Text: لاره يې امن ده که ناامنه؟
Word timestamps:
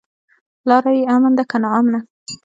لاره 0.69 0.91
يې 0.97 1.03
امن 1.15 1.33
ده 1.37 1.43
که 1.49 1.57
ناامنه؟ 1.63 1.99